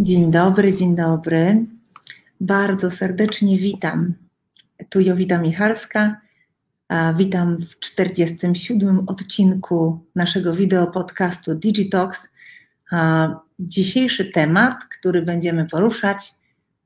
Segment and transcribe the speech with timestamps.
[0.00, 1.66] Dzień dobry, dzień dobry.
[2.40, 4.14] Bardzo serdecznie witam.
[4.88, 6.20] Tu Jowita Michalska.
[7.16, 12.28] Witam w 47 odcinku naszego wideo podcastu Digitox.
[13.58, 16.32] Dzisiejszy temat, który będziemy poruszać,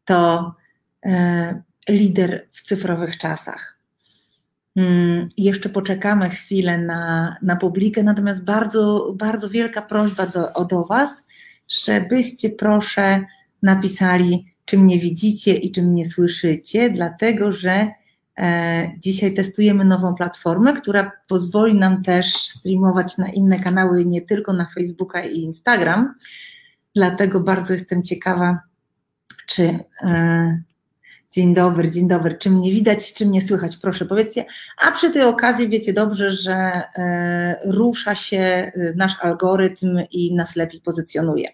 [0.04, 0.54] to
[1.04, 3.78] e, lider w cyfrowych czasach.
[4.76, 11.24] Mm, jeszcze poczekamy chwilę na, na publikę, natomiast bardzo, bardzo wielka prośba do, do Was,
[11.84, 13.24] żebyście proszę
[13.62, 17.88] napisali, czy mnie widzicie i czy mnie słyszycie, dlatego że
[18.38, 24.52] e, dzisiaj testujemy nową platformę, która pozwoli nam też streamować na inne kanały, nie tylko
[24.52, 26.14] na Facebooka i Instagram.
[26.94, 28.58] Dlatego bardzo jestem ciekawa,
[29.46, 29.78] czy.
[31.32, 32.36] Dzień dobry, dzień dobry.
[32.38, 33.76] Czy mnie widać, czy mnie słychać?
[33.76, 34.44] Proszę powiedzcie.
[34.82, 40.56] A przy tej okazji wiecie dobrze, że e, rusza się e, nasz algorytm i nas
[40.56, 41.48] lepiej pozycjonuje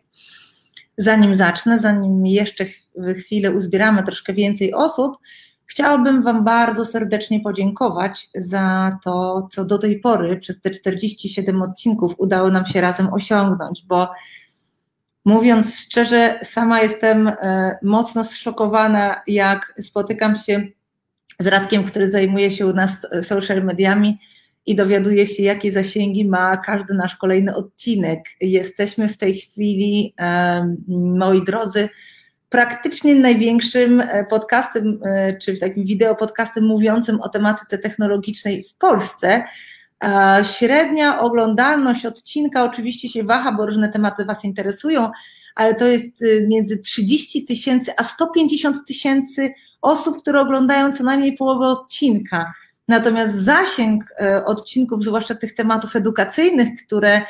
[0.98, 2.64] zanim zacznę, zanim jeszcze
[3.18, 5.16] chwilę uzbieramy troszkę więcej osób,
[5.66, 12.12] chciałabym Wam bardzo serdecznie podziękować za to, co do tej pory przez te 47 odcinków
[12.18, 14.08] udało nam się razem osiągnąć, bo
[15.24, 20.66] mówiąc szczerze, sama jestem e, mocno zszokowana, jak spotykam się
[21.38, 24.18] z Radkiem, który zajmuje się u nas social mediami
[24.66, 28.20] i dowiaduje się, jakie zasięgi ma każdy nasz kolejny odcinek.
[28.40, 30.14] Jesteśmy w tej chwili,
[30.88, 31.88] moi drodzy,
[32.48, 39.44] praktycznie największym e, podcastem, e, czy takim wideo podcastem mówiącym o tematyce technologicznej w Polsce.
[40.42, 45.10] Średnia oglądalność odcinka oczywiście się waha, bo różne tematy Was interesują,
[45.54, 49.50] ale to jest y, między 30 tysięcy a 150 tysięcy
[49.82, 52.52] osób, które oglądają co najmniej połowę odcinka.
[52.88, 57.22] Natomiast zasięg e, odcinków, zwłaszcza tych tematów edukacyjnych, które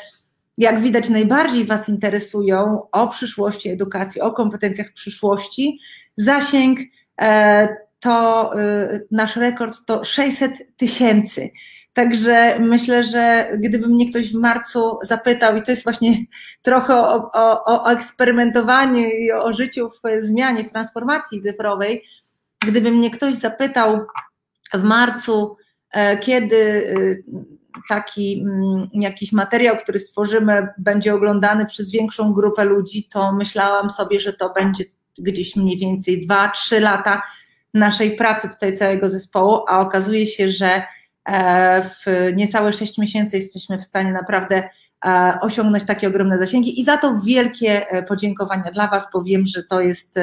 [0.59, 5.81] jak widać najbardziej Was interesują o przyszłości edukacji, o kompetencjach przyszłości,
[6.17, 6.79] zasięg
[7.21, 7.69] e,
[8.01, 11.51] to e, nasz rekord to 600 tysięcy.
[11.99, 16.17] Także myślę, że gdyby mnie ktoś w marcu zapytał, i to jest właśnie
[16.63, 22.05] trochę o, o, o eksperymentowaniu i o życiu w zmianie, w transformacji cyfrowej,
[22.67, 24.07] gdyby mnie ktoś zapytał,
[24.75, 25.57] w marcu,
[25.93, 27.33] e, kiedy e,
[27.89, 34.21] taki mm, jakiś materiał, który stworzymy, będzie oglądany przez większą grupę ludzi, to myślałam sobie,
[34.21, 34.85] że to będzie
[35.19, 37.23] gdzieś mniej więcej 2-3 lata
[37.75, 40.83] naszej pracy tutaj całego zespołu, a okazuje się, że
[41.83, 44.69] w niecałe 6 miesięcy jesteśmy w stanie naprawdę
[45.43, 49.81] osiągnąć takie ogromne zasięgi i za to wielkie podziękowania dla Was, bo wiem, że to
[49.81, 50.15] jest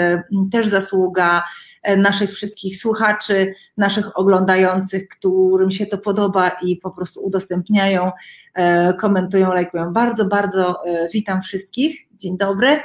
[0.52, 1.44] też zasługa
[1.86, 8.12] E, naszych wszystkich słuchaczy, naszych oglądających, którym się to podoba i po prostu udostępniają,
[8.54, 9.94] e, komentują, lajkują.
[9.94, 12.00] Bardzo, bardzo e, witam wszystkich.
[12.12, 12.80] Dzień dobry.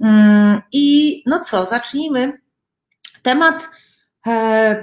[0.00, 2.32] Mm, I no co, zacznijmy.
[3.22, 3.68] Temat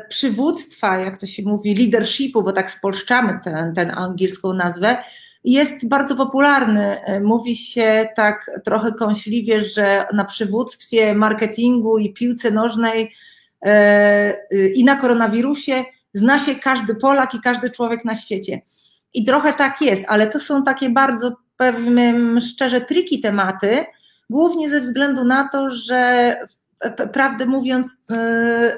[0.09, 4.97] przywództwa, jak to się mówi, leadershipu, bo tak spolszczamy tę ten angielską nazwę,
[5.43, 6.97] jest bardzo popularny.
[7.23, 13.11] Mówi się tak trochę kąśliwie, że na przywództwie marketingu i piłce nożnej
[13.65, 15.83] E, y, i na koronawirusie
[16.13, 18.61] zna się każdy Polak i każdy człowiek na świecie.
[19.13, 23.85] I trochę tak jest, ale to są takie bardzo, powiem szczerze, triki tematy,
[24.29, 26.35] głównie ze względu na to, że
[27.13, 28.77] prawdę mówiąc, e,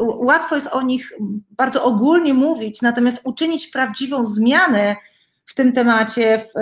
[0.00, 1.12] łatwo jest o nich
[1.50, 4.96] bardzo ogólnie mówić, natomiast uczynić prawdziwą zmianę
[5.46, 6.52] w tym temacie, w,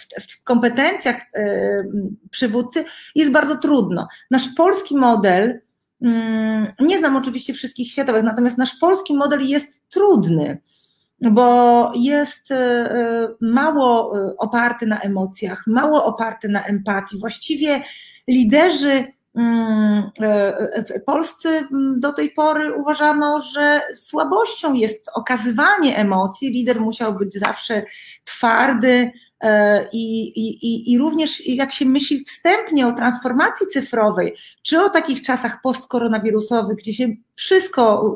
[0.00, 1.84] w, w, kompetencjach e,
[2.30, 4.08] przywódcy jest bardzo trudno.
[4.30, 5.60] Nasz polski model
[6.02, 10.58] Mm, nie znam oczywiście wszystkich światowych, natomiast nasz polski model jest trudny,
[11.20, 17.18] bo jest e, mało e, oparty na emocjach, mało oparty na empatii.
[17.18, 17.82] Właściwie
[18.28, 19.06] liderzy
[21.06, 26.50] polscy mm, do tej pory uważano, że słabością jest okazywanie emocji.
[26.50, 27.84] Lider musiał być zawsze
[28.24, 34.90] twardy, E, I, i, I również jak się myśli wstępnie o transformacji cyfrowej, czy o
[34.90, 38.14] takich czasach postkoronawirusowych, gdzie się wszystko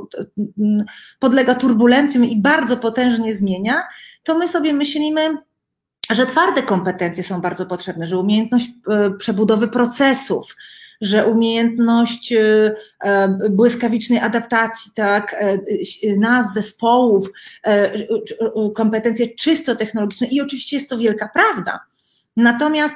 [1.18, 3.82] podlega turbulencjom i bardzo potężnie zmienia,
[4.22, 5.36] to my sobie myślimy,
[6.10, 10.56] że twarde kompetencje są bardzo potrzebne, że umiejętność e, przebudowy procesów,
[11.02, 15.58] że umiejętność y, e, błyskawicznej adaptacji, tak, e,
[16.18, 17.28] nas, zespołów,
[17.66, 17.92] e,
[18.74, 21.80] kompetencje czysto technologiczne i oczywiście jest to wielka prawda.
[22.36, 22.94] Natomiast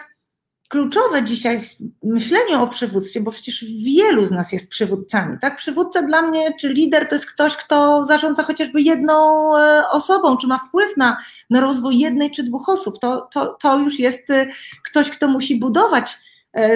[0.69, 5.57] kluczowe dzisiaj w myśleniu o przywództwie, bo przecież wielu z nas jest przywódcami, tak?
[5.57, 9.51] Przywódca dla mnie, czy lider to jest ktoś, kto zarządza chociażby jedną
[9.93, 11.17] osobą, czy ma wpływ na,
[11.51, 12.99] na rozwój jednej czy dwóch osób.
[13.01, 14.29] To, to, to już jest
[14.91, 16.26] ktoś, kto musi budować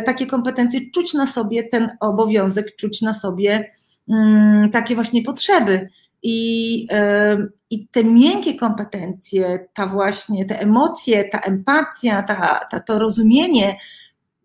[0.07, 3.71] takie kompetencje, czuć na sobie ten obowiązek, czuć na sobie
[4.09, 5.89] mm, takie właśnie potrzeby.
[6.23, 6.87] I,
[7.71, 13.77] I te miękkie kompetencje, ta właśnie, te emocje, ta empatia, ta, ta, to rozumienie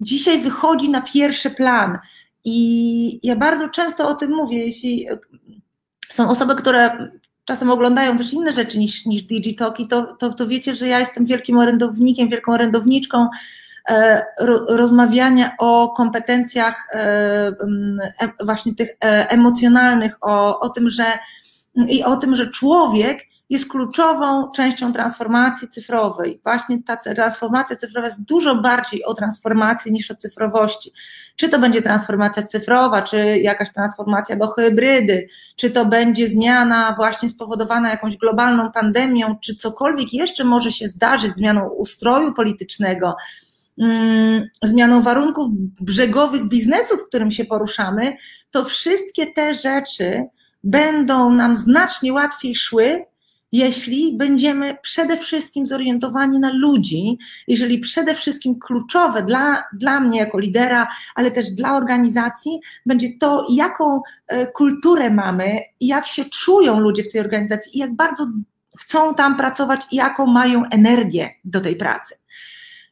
[0.01, 1.97] dzisiaj wychodzi na pierwszy plan.
[2.43, 5.07] I ja bardzo często o tym mówię, jeśli
[6.09, 7.09] są osoby, które
[7.45, 11.25] czasem oglądają też inne rzeczy niż, niż Digitalki, to, to, to wiecie, że ja jestem
[11.25, 13.29] wielkim orędownikiem, wielką orędowniczką e,
[14.69, 16.99] rozmawiania o kompetencjach e,
[18.21, 21.05] e, właśnie tych emocjonalnych, o, o tym, że
[21.87, 26.41] i o tym, że człowiek jest kluczową częścią transformacji cyfrowej.
[26.43, 30.91] Właśnie ta transformacja cyfrowa jest dużo bardziej o transformacji niż o cyfrowości.
[31.35, 37.29] Czy to będzie transformacja cyfrowa, czy jakaś transformacja do hybrydy, czy to będzie zmiana właśnie
[37.29, 43.15] spowodowana jakąś globalną pandemią, czy cokolwiek jeszcze może się zdarzyć, zmianą ustroju politycznego,
[44.63, 45.49] zmianą warunków
[45.81, 48.17] brzegowych biznesu, w którym się poruszamy,
[48.51, 50.23] to wszystkie te rzeczy
[50.63, 53.05] będą nam znacznie łatwiej szły,
[53.51, 57.17] jeśli będziemy przede wszystkim zorientowani na ludzi,
[57.47, 63.47] jeżeli przede wszystkim kluczowe dla, dla mnie jako lidera, ale też dla organizacji, będzie to,
[63.49, 68.27] jaką e, kulturę mamy, jak się czują ludzie w tej organizacji i jak bardzo
[68.77, 72.15] chcą tam pracować i jaką mają energię do tej pracy.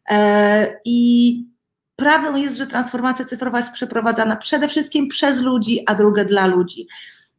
[0.10, 1.48] E, I
[1.96, 6.88] prawdą jest, że transformacja cyfrowa jest przeprowadzana przede wszystkim przez ludzi, a druga dla ludzi.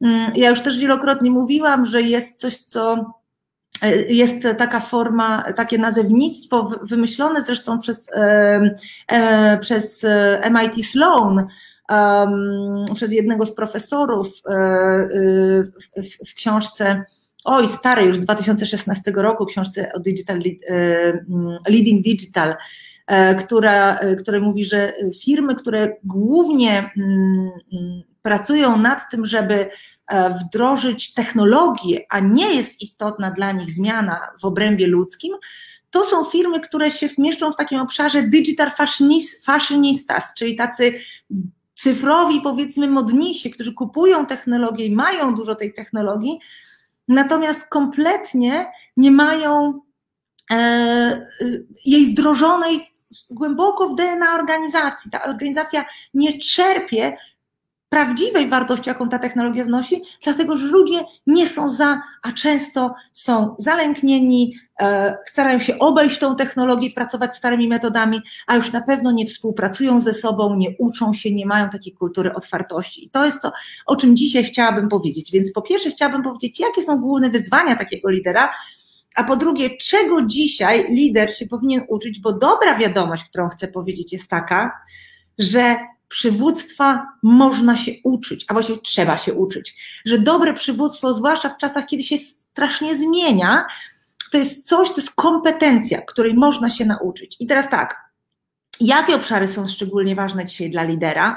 [0.01, 3.13] Mm, ja już też wielokrotnie mówiłam, że jest coś, co
[3.83, 8.11] e, jest taka forma, takie nazewnictwo wymyślone zresztą przez,
[9.09, 10.07] e, przez
[10.51, 11.47] MIT Sloan,
[12.95, 14.29] przez jednego z profesorów
[16.27, 17.05] w książce,
[17.45, 20.41] oj, starej już z 2016 roku, książce o digital,
[21.69, 22.55] Leading Digital,
[23.41, 24.93] która, która mówi, że
[25.25, 26.91] firmy, które głównie
[28.25, 29.69] pracują nad tym, żeby
[30.09, 35.33] e, wdrożyć technologię, a nie jest istotna dla nich zmiana w obrębie ludzkim,
[35.91, 38.71] to są firmy, które się mieszczą w takim obszarze digital
[39.45, 40.95] fashionistas, czyli tacy
[41.75, 46.39] cyfrowi, powiedzmy, modnisi, którzy kupują technologię i mają dużo tej technologii,
[47.09, 48.67] natomiast kompletnie
[48.97, 49.81] nie mają
[50.53, 51.27] e,
[51.85, 52.95] jej wdrożonej
[53.31, 55.11] głęboko w DNA organizacji.
[55.11, 55.85] Ta organizacja
[56.15, 57.17] nie czerpie
[57.89, 63.55] prawdziwej wartości, jaką ta technologia wnosi, dlatego że ludzie nie są za, a często są
[63.59, 69.27] zalęknieni, e, starają się obejść tą technologię, pracować starymi metodami, a już na pewno nie
[69.27, 73.07] współpracują ze sobą, nie uczą się, nie mają takiej kultury otwartości.
[73.07, 73.53] I to jest to,
[73.87, 75.33] o czym dzisiaj chciałabym powiedzieć.
[75.33, 78.53] Więc po pierwsze chciałabym powiedzieć, jakie są główne wyzwania takiego lidera,
[79.15, 84.13] a po drugie, czego dzisiaj lider się powinien uczyć, bo dobra wiadomość, którą chcę powiedzieć,
[84.13, 84.73] jest taka,
[85.39, 85.77] że
[86.09, 89.77] przywództwa można się uczyć, a właściwie trzeba się uczyć.
[90.05, 93.67] Że dobre przywództwo, zwłaszcza w czasach, kiedy się strasznie zmienia,
[94.33, 97.37] to jest coś, to jest kompetencja, której można się nauczyć.
[97.41, 98.11] I teraz tak,
[98.81, 101.37] jakie obszary są szczególnie ważne dzisiaj dla lidera?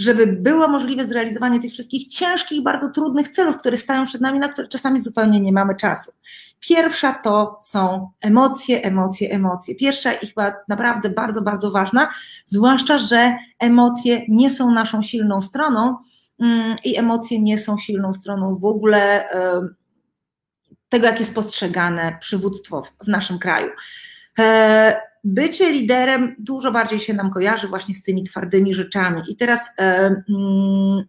[0.00, 4.48] żeby było możliwe zrealizowanie tych wszystkich ciężkich, bardzo trudnych celów, które stają przed nami, na
[4.48, 6.12] które czasami zupełnie nie mamy czasu.
[6.60, 9.74] Pierwsza to są emocje, emocje, emocje.
[9.74, 12.10] Pierwsza i chyba naprawdę bardzo, bardzo ważna,
[12.44, 15.96] zwłaszcza, że emocje nie są naszą silną stroną
[16.40, 19.24] mm, i emocje nie są silną stroną w ogóle
[20.88, 23.70] tego, jak jest postrzegane przywództwo w naszym kraju.
[24.38, 29.22] E, bycie liderem dużo bardziej się nam kojarzy właśnie z tymi twardymi rzeczami.
[29.28, 31.04] I teraz mm,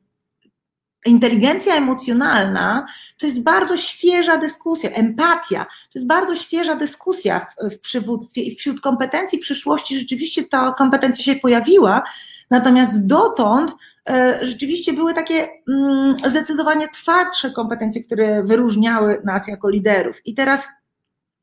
[1.05, 2.85] inteligencja emocjonalna
[3.17, 8.55] to jest bardzo świeża dyskusja, empatia to jest bardzo świeża dyskusja w, w przywództwie i
[8.55, 12.03] wśród kompetencji przyszłości rzeczywiście ta kompetencja się pojawiła,
[12.49, 13.71] natomiast dotąd
[14.09, 20.21] e, rzeczywiście były takie mm, zdecydowanie twardsze kompetencje, które wyróżniały nas jako liderów.
[20.25, 20.67] I teraz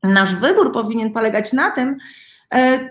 [0.03, 1.97] nasz wybór powinien polegać na tym,
[2.53, 2.89] E,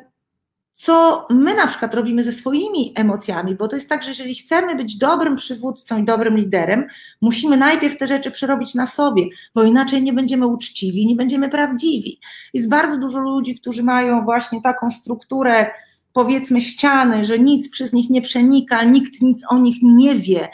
[0.81, 4.75] co my na przykład robimy ze swoimi emocjami, bo to jest tak, że jeżeli chcemy
[4.75, 6.87] być dobrym przywódcą i dobrym liderem,
[7.21, 12.21] musimy najpierw te rzeczy przerobić na sobie, bo inaczej nie będziemy uczciwi, nie będziemy prawdziwi.
[12.55, 15.71] Jest bardzo dużo ludzi, którzy mają właśnie taką strukturę,
[16.13, 20.49] powiedzmy, ściany, że nic przez nich nie przenika, nikt nic o nich nie wie,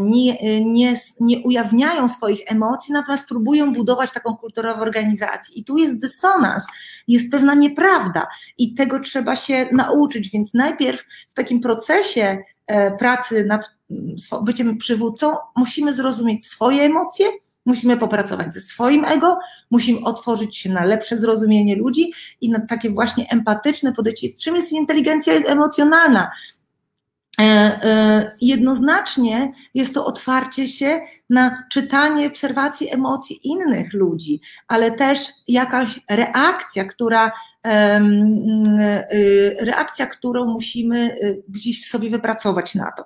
[0.00, 5.54] nie, nie, nie ujawniają swoich emocji, natomiast próbują budować taką kulturową organizację.
[5.54, 6.66] I tu jest dysonans,
[7.08, 8.26] jest pewna nieprawda
[8.58, 13.78] i tego trzeba się nauczyć, więc najpierw w takim procesie e, pracy nad
[14.42, 17.26] byciem przywódcą musimy zrozumieć swoje emocje,
[17.66, 19.38] musimy popracować ze swoim ego,
[19.70, 24.28] musimy otworzyć się na lepsze zrozumienie ludzi i na takie właśnie empatyczne podejście.
[24.42, 26.30] Czym jest inteligencja emocjonalna?
[27.40, 31.00] E, e, jednoznacznie jest to otwarcie się
[31.30, 37.32] na czytanie, obserwacje emocji innych ludzi, ale też jakaś reakcja, która,
[37.66, 38.00] e,
[39.60, 41.16] reakcja, którą musimy
[41.48, 43.04] gdzieś w sobie wypracować na to.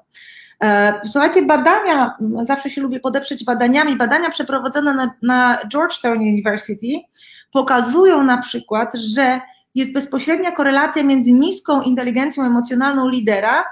[1.05, 6.87] Słuchajcie, badania, zawsze się lubię podeprzeć badaniami, badania przeprowadzone na, na Georgetown University
[7.53, 9.41] pokazują na przykład, że
[9.75, 13.65] jest bezpośrednia korelacja między niską inteligencją emocjonalną lidera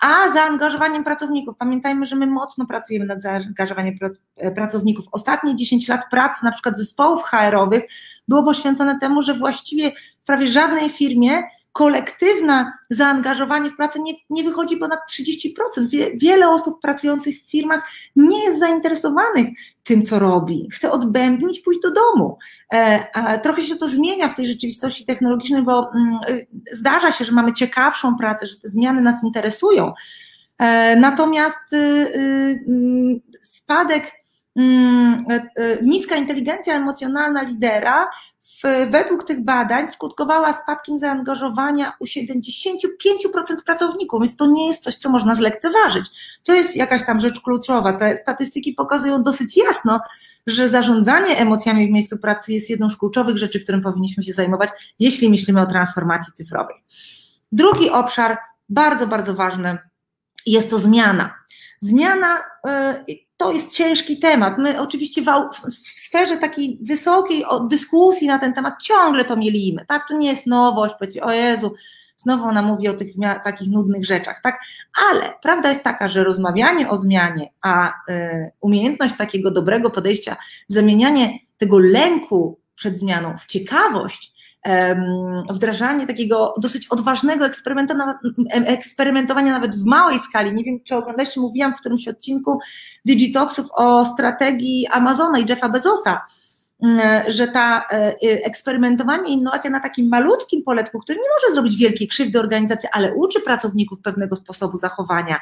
[0.00, 1.56] a zaangażowaniem pracowników.
[1.56, 3.94] Pamiętajmy, że my mocno pracujemy nad zaangażowaniem
[4.36, 5.04] e, pracowników.
[5.12, 7.82] Ostatnie 10 lat pracy, na przykład zespołów HR-owych,
[8.28, 11.42] było poświęcone temu, że właściwie w prawie żadnej firmie
[11.74, 15.88] kolektywne zaangażowanie w pracę nie, nie wychodzi ponad 30%.
[15.88, 17.82] Wie, wiele osób pracujących w firmach
[18.16, 19.48] nie jest zainteresowanych
[19.82, 20.68] tym, co robi.
[20.72, 22.38] Chce odbębnić, pójść do domu.
[22.72, 27.32] E, trochę się to zmienia w tej rzeczywistości technologicznej, bo mm, y, zdarza się, że
[27.32, 29.92] mamy ciekawszą pracę, że te zmiany nas interesują.
[30.58, 34.12] E, natomiast y, y, mm, spadek,
[34.56, 38.06] mm, e, niska inteligencja emocjonalna lidera
[38.90, 42.38] według tych badań skutkowała spadkiem zaangażowania u 75%
[43.66, 46.06] pracowników, więc to nie jest coś, co można zlekceważyć.
[46.44, 47.92] To jest jakaś tam rzecz kluczowa.
[47.92, 50.00] Te statystyki pokazują dosyć jasno,
[50.46, 54.70] że zarządzanie emocjami w miejscu pracy jest jedną z kluczowych rzeczy, którym powinniśmy się zajmować,
[54.98, 56.76] jeśli myślimy o transformacji cyfrowej.
[57.52, 59.78] Drugi obszar, bardzo, bardzo ważny,
[60.46, 61.34] jest to zmiana.
[61.78, 64.58] Zmiana y, to jest ciężki temat.
[64.58, 70.08] My oczywiście w, w, sferze takiej wysokiej dyskusji na ten temat ciągle to mielimy, tak?
[70.08, 71.74] To nie jest nowość, powiedzcie, o Jezu,
[72.16, 73.08] znowu ona mówi o tych
[73.44, 74.60] takich nudnych rzeczach, tak?
[75.10, 80.36] Ale prawda jest taka, że rozmawianie o zmianie, a y, umiejętność takiego dobrego podejścia,
[80.68, 84.34] zamienianie tego lęku przed zmianą w ciekawość,
[85.50, 87.46] wdrażanie takiego dosyć odważnego
[88.66, 90.54] eksperymentowania nawet w małej skali.
[90.54, 92.58] Nie wiem, czy oglądaliście, mówiłam w którymś odcinku
[93.04, 96.20] Digitoxów o strategii Amazona i Jeffa Bezosa,
[97.28, 102.08] że ta e, e, eksperymentowanie, innowacja na takim malutkim poletku, który nie może zrobić wielkiej
[102.08, 105.38] krzywdy organizacji, ale uczy pracowników pewnego sposobu zachowania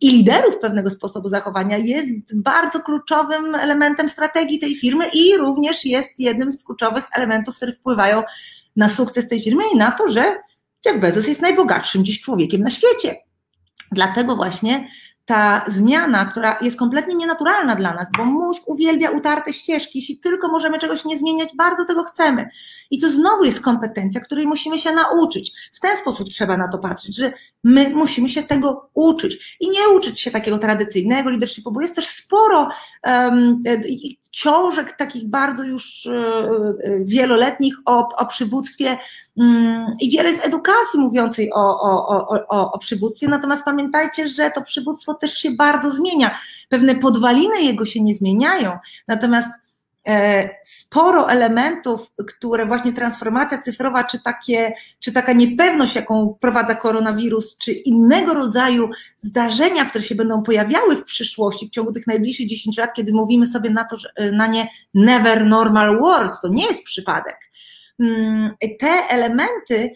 [0.00, 6.20] i liderów pewnego sposobu zachowania, jest bardzo kluczowym elementem strategii tej firmy i również jest
[6.20, 8.22] jednym z kluczowych elementów, które wpływają
[8.76, 10.36] na sukces tej firmy i na to, że
[10.86, 13.16] Jeff Bezos jest najbogatszym dziś człowiekiem na świecie.
[13.92, 14.88] Dlatego właśnie
[15.28, 20.48] ta zmiana, która jest kompletnie nienaturalna dla nas, bo mózg uwielbia utarte ścieżki, jeśli tylko
[20.48, 22.48] możemy czegoś nie zmieniać, bardzo tego chcemy.
[22.90, 25.52] I to znowu jest kompetencja, której musimy się nauczyć.
[25.72, 27.32] W ten sposób trzeba na to patrzeć, że
[27.64, 32.08] my musimy się tego uczyć i nie uczyć się takiego tradycyjnego leadershipu, bo jest też
[32.08, 32.68] sporo
[33.04, 33.62] um,
[34.32, 38.98] książek takich bardzo już um, wieloletnich o, o przywództwie
[39.36, 44.50] um, i wiele jest edukacji mówiącej o, o, o, o, o przywództwie, natomiast pamiętajcie, że
[44.50, 46.38] to przywództwo też się bardzo zmienia.
[46.68, 49.48] Pewne podwaliny jego się nie zmieniają, natomiast
[50.08, 57.58] E, sporo elementów, które właśnie transformacja cyfrowa, czy, takie, czy taka niepewność, jaką wprowadza koronawirus,
[57.58, 62.78] czy innego rodzaju zdarzenia, które się będą pojawiały w przyszłości, w ciągu tych najbliższych 10
[62.78, 66.84] lat, kiedy mówimy sobie na to, że, na nie never normal world, to nie jest
[66.84, 67.36] przypadek.
[68.00, 68.50] Mm,
[68.80, 69.90] te elementy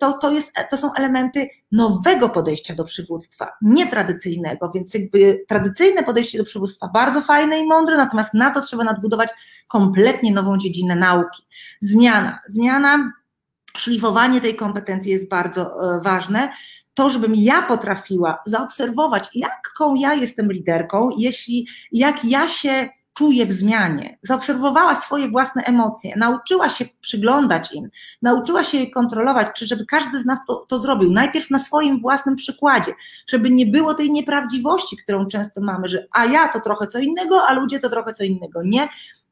[0.00, 6.38] to, to, jest, to są elementy nowego podejścia do przywództwa, nietradycyjnego, więc jakby tradycyjne podejście
[6.38, 9.30] do przywództwa bardzo fajne i mądre, natomiast na to trzeba nadbudować
[9.68, 11.42] kompletnie nową dziedzinę nauki.
[11.80, 13.12] Zmiana, zmiana,
[13.76, 16.52] szlifowanie tej kompetencji jest bardzo e, ważne
[16.94, 23.52] to, żebym ja potrafiła zaobserwować, jaką ja jestem liderką, jeśli, jak ja się czuje w
[23.52, 27.90] zmianie, zaobserwowała swoje własne emocje, nauczyła się przyglądać im,
[28.22, 32.00] nauczyła się je kontrolować, czy żeby każdy z nas to, to zrobił, najpierw na swoim
[32.00, 32.92] własnym przykładzie,
[33.26, 37.46] żeby nie było tej nieprawdziwości, którą często mamy, że a ja to trochę co innego,
[37.46, 38.62] a ludzie to trochę co innego.
[38.64, 38.88] Nie,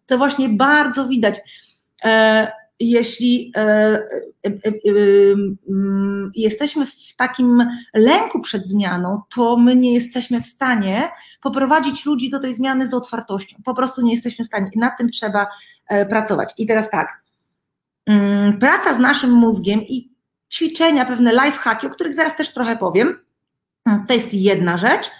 [0.06, 1.40] to właśnie bardzo widać.
[2.04, 4.02] E, jeśli e, e,
[4.44, 4.72] e,
[5.68, 11.08] mm, jesteśmy w takim lęku przed zmianą, to my nie jesteśmy w stanie
[11.42, 13.56] poprowadzić ludzi do tej zmiany z otwartością.
[13.64, 15.46] Po prostu nie jesteśmy w stanie i nad tym trzeba
[16.08, 16.54] pracować.
[16.58, 17.22] I teraz tak,
[18.06, 20.10] mm, praca z naszym mózgiem i
[20.52, 23.18] ćwiczenia, pewne lifehacki, o których zaraz też trochę powiem,
[24.08, 25.10] to jest jedna rzecz,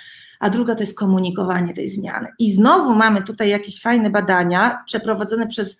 [0.40, 2.29] a druga to jest komunikowanie tej zmiany.
[2.38, 5.79] I znowu mamy tutaj jakieś fajne badania przeprowadzone przez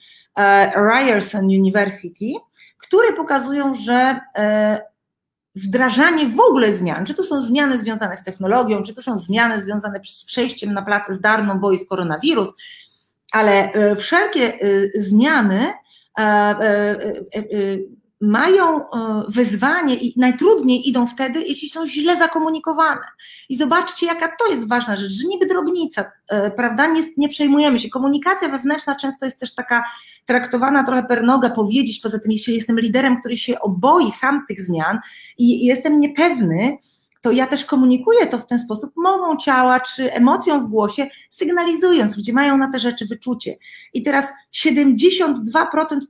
[0.77, 2.33] Ryerson University,
[2.79, 4.81] które pokazują, że e,
[5.55, 9.63] wdrażanie w ogóle zmian, czy to są zmiany związane z technologią, czy to są zmiany
[9.63, 12.49] związane z przejściem na pracę zdarną, bo jest koronawirus,
[13.33, 14.59] ale wszelkie
[14.95, 15.73] zmiany
[18.21, 23.07] mają e, wyzwanie i najtrudniej idą wtedy, jeśli są źle zakomunikowane.
[23.49, 27.79] I zobaczcie, jaka to jest ważna rzecz, że niby drobnica, e, prawda, nie, nie przejmujemy
[27.79, 27.89] się.
[27.89, 29.85] Komunikacja wewnętrzna często jest też taka
[30.27, 34.61] traktowana trochę per noga, powiedzieć, poza tym, jeśli jestem liderem, który się oboi sam tych
[34.61, 34.99] zmian
[35.39, 36.79] i jestem niepewny,
[37.21, 42.17] to ja też komunikuję to w ten sposób mową ciała czy emocją w głosie, sygnalizując,
[42.17, 43.57] ludzie mają na te rzeczy wyczucie.
[43.95, 45.35] I teraz 72%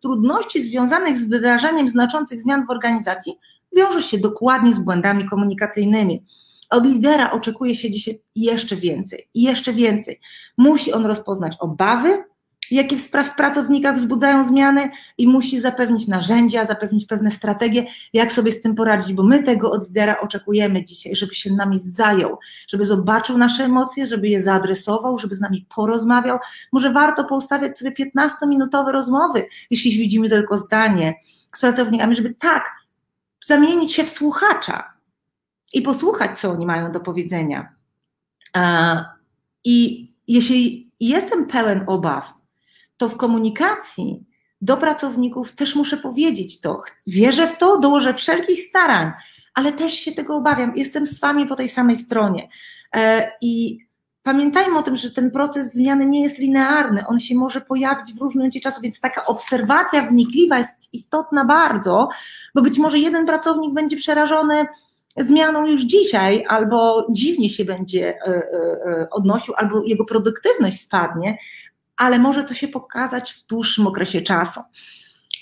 [0.03, 3.39] trudności związanych z wdrażaniem znaczących zmian w organizacji
[3.77, 6.25] wiąże się dokładnie z błędami komunikacyjnymi.
[6.71, 10.21] Od lidera oczekuje się dzisiaj jeszcze więcej, jeszcze więcej.
[10.59, 12.25] Musi on rozpoznać obawy,
[12.71, 18.53] jakie w, w pracownikach wzbudzają zmiany i musi zapewnić narzędzia, zapewnić pewne strategie, jak sobie
[18.53, 22.85] z tym poradzić, bo my tego od lidera oczekujemy dzisiaj, żeby się nami zajął, żeby
[22.85, 26.39] zobaczył nasze emocje, żeby je zaadresował, żeby z nami porozmawiał.
[26.73, 31.15] Może warto poustawiać sobie 15-minutowe rozmowy, jeśli widzimy tylko zdanie
[31.57, 32.65] z pracownikami, żeby tak,
[33.47, 34.93] zamienić się w słuchacza
[35.73, 37.75] i posłuchać, co oni mają do powiedzenia.
[39.65, 42.40] I jeśli jestem pełen obaw,
[43.01, 44.25] to w komunikacji
[44.61, 46.83] do pracowników też muszę powiedzieć to.
[47.07, 49.13] Wierzę w to, dołożę wszelkich starań,
[49.55, 50.73] ale też się tego obawiam.
[50.77, 52.49] Jestem z Wami po tej samej stronie.
[52.97, 53.79] E, I
[54.23, 58.21] pamiętajmy o tym, że ten proces zmiany nie jest linearny, on się może pojawić w
[58.21, 62.09] różnym momencie czasu, więc taka obserwacja wnikliwa jest istotna bardzo,
[62.55, 64.67] bo być może jeden pracownik będzie przerażony
[65.17, 71.39] zmianą już dzisiaj, albo dziwnie się będzie e, e, odnosił, albo jego produktywność spadnie,
[72.01, 74.61] ale może to się pokazać w dłuższym okresie czasu.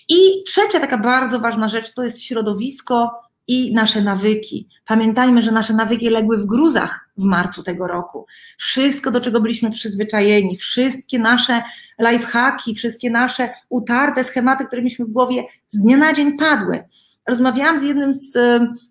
[0.08, 3.10] I trzecia taka bardzo ważna rzecz to jest środowisko
[3.46, 4.68] i nasze nawyki.
[4.86, 8.26] Pamiętajmy, że nasze nawyki legły w gruzach w marcu tego roku.
[8.58, 11.62] Wszystko, do czego byliśmy przyzwyczajeni, wszystkie nasze
[11.98, 16.84] lifehacki, wszystkie nasze utarte schematy, które mieliśmy w głowie, z dnia na dzień padły.
[17.28, 18.38] Rozmawiałam z jednym z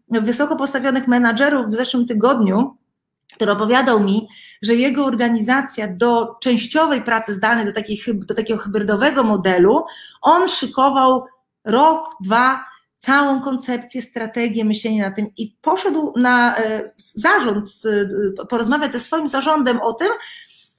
[0.09, 2.76] wysoko postawionych menadżerów w zeszłym tygodniu,
[3.35, 4.27] który opowiadał mi,
[4.61, 9.85] że jego organizacja do częściowej pracy zdalnej, do, takiej, do takiego hybrydowego modelu,
[10.21, 11.25] on szykował
[11.65, 12.65] rok, dwa,
[12.97, 17.69] całą koncepcję, strategię, myślenie na tym i poszedł na e, zarząd,
[18.49, 20.09] porozmawiać ze swoim zarządem o tym,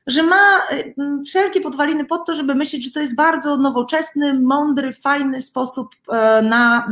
[0.09, 0.95] że ma y,
[1.27, 6.43] wszelkie podwaliny pod to, żeby myśleć, że to jest bardzo nowoczesny, mądry, fajny sposób e,
[6.43, 6.89] na,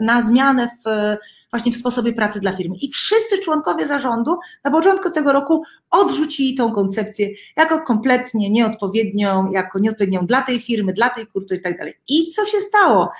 [0.00, 1.16] na zmianę w,
[1.50, 2.76] właśnie w sposobie pracy dla firmy.
[2.82, 9.78] I wszyscy członkowie zarządu na początku tego roku odrzucili tą koncepcję jako kompletnie nieodpowiednią, jako
[9.78, 11.94] nieodpowiednią dla tej firmy, dla tej kultury i tak dalej.
[12.08, 13.10] I co się stało?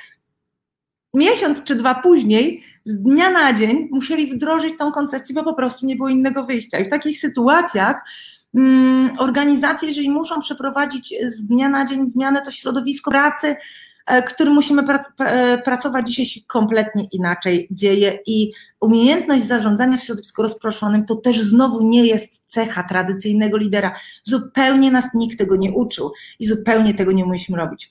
[1.14, 5.86] Miesiąc czy dwa później, z dnia na dzień musieli wdrożyć tą koncepcję, bo po prostu
[5.86, 6.78] nie było innego wyjścia.
[6.78, 8.02] I w takich sytuacjach
[9.18, 13.56] organizacje, jeżeli muszą przeprowadzić z dnia na dzień zmianę, to środowisko pracy,
[14.06, 14.82] e, którym musimy
[15.18, 21.40] e, pracować dzisiaj się kompletnie inaczej dzieje i umiejętność zarządzania w środowisku rozproszonym to też
[21.40, 23.94] znowu nie jest cecha tradycyjnego lidera.
[24.24, 27.90] Zupełnie nas nikt tego nie uczył i zupełnie tego nie umieliśmy robić.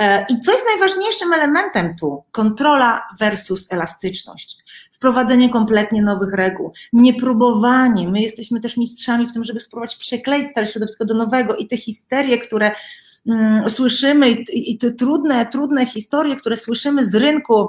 [0.00, 2.24] E, I co jest najważniejszym elementem tu?
[2.30, 4.56] Kontrola versus elastyczność
[4.96, 8.08] wprowadzenie kompletnie nowych reguł, niepróbowanie.
[8.08, 11.76] My jesteśmy też mistrzami w tym, żeby spróbować przekleić stare środowisko do nowego i te
[11.76, 12.70] histerie, które
[13.26, 17.68] mm, słyszymy i, i te trudne, trudne historie, które słyszymy z rynku,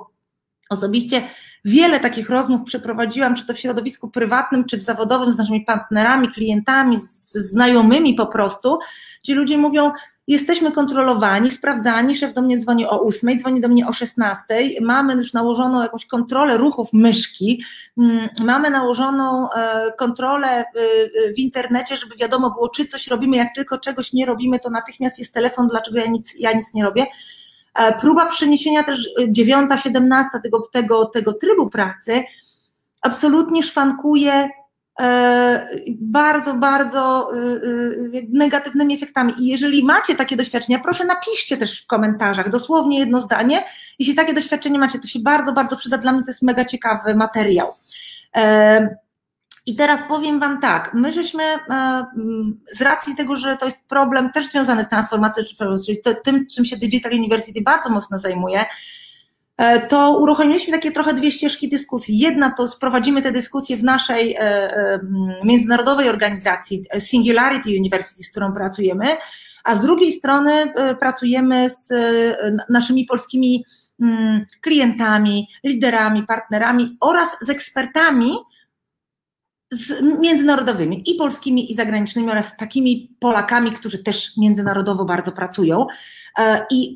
[0.69, 1.29] Osobiście
[1.65, 6.29] wiele takich rozmów przeprowadziłam, czy to w środowisku prywatnym, czy w zawodowym z naszymi partnerami,
[6.29, 8.79] klientami, z znajomymi po prostu,
[9.23, 9.91] gdzie ludzie mówią,
[10.27, 14.45] jesteśmy kontrolowani, sprawdzani, szef do mnie dzwoni o 8, dzwoni do mnie o 16,
[14.81, 17.63] mamy już nałożoną jakąś kontrolę ruchów myszki,
[17.97, 23.37] mm, mamy nałożoną e, kontrolę e, e, w internecie, żeby wiadomo było, czy coś robimy,
[23.37, 26.83] jak tylko czegoś nie robimy, to natychmiast jest telefon, dlaczego ja nic, ja nic nie
[26.83, 27.05] robię.
[27.99, 32.23] Próba przeniesienia też 9, 17 tego, tego, tego trybu pracy
[33.01, 34.49] absolutnie szwankuje
[35.99, 39.33] bardzo, bardzo y, y, negatywnymi efektami.
[39.39, 43.63] I jeżeli macie takie doświadczenia, proszę napiszcie też w komentarzach, dosłownie jedno zdanie.
[43.99, 45.97] Jeśli takie doświadczenie macie, to się bardzo, bardzo przyda.
[45.97, 47.67] Dla mnie to jest mega ciekawy materiał.
[48.35, 48.97] E,
[49.65, 52.05] I teraz powiem Wam tak, my żeśmy e,
[52.73, 55.43] z racji tego, że to jest problem też związany z transformacją,
[55.85, 58.65] czyli tym, czym się Digital University bardzo mocno zajmuje, E,
[59.89, 62.19] to uruchomiliśmy takie trochę dwie ścieżki dyskusji.
[62.19, 64.99] Jedna to sprowadzimy te dyskusje w naszej e, e,
[65.43, 69.05] międzynarodowej organizacji Singularity University, z którą pracujemy,
[69.63, 71.93] a z drugiej strony pracujemy z
[72.69, 73.65] naszymi polskimi
[74.01, 78.31] mm, klientami, liderami, partnerami oraz z ekspertami,
[79.71, 85.87] z międzynarodowymi i polskimi i zagranicznymi oraz takimi Polakami, którzy też międzynarodowo bardzo pracują.
[86.37, 86.95] E, I,